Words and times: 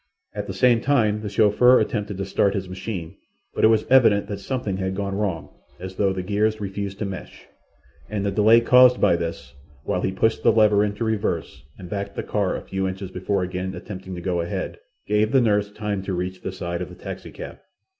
At 0.33 0.47
the 0.47 0.53
same 0.55 0.81
time 0.81 1.21
the 1.21 1.29
chauffeur 1.29 1.79
attempted 1.79 2.17
to 2.17 2.25
start 2.25 2.55
his 2.55 2.67
machine, 2.67 3.17
but 3.53 3.63
it 3.63 3.67
was 3.67 3.85
evident 3.87 4.25
that 4.29 4.39
something 4.39 4.77
had 4.77 4.95
gone 4.95 5.13
wrong, 5.15 5.49
as 5.79 5.93
though 5.97 6.11
the 6.11 6.23
gears 6.23 6.59
refused 6.59 6.97
to 6.97 7.05
mesh, 7.05 7.45
and 8.09 8.25
the 8.25 8.31
delay 8.31 8.61
caused 8.61 8.99
by 8.99 9.15
this, 9.15 9.53
while 9.83 10.01
he 10.01 10.11
pushed 10.11 10.41
the 10.41 10.51
lever 10.51 10.83
into 10.83 11.03
reverse 11.03 11.61
and 11.77 11.87
backed 11.87 12.15
the 12.15 12.23
car 12.23 12.55
a 12.55 12.61
few 12.63 12.87
inches 12.87 13.11
before 13.11 13.43
again 13.43 13.75
attempting 13.75 14.15
to 14.15 14.21
go 14.21 14.41
ahead, 14.41 14.79
gave 15.05 15.31
the 15.31 15.39
nurse 15.39 15.71
time 15.71 16.01
to 16.01 16.15
reach 16.15 16.41
the 16.41 16.51
side 16.51 16.81
of 16.81 16.89
the 16.89 16.95
taxicab. 16.95 17.59